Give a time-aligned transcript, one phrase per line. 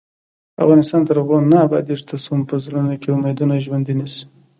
[0.63, 4.23] افغانستان تر هغو نه ابادیږي، ترڅو مو په زړونو کې امیدونه ژوندۍ نشي.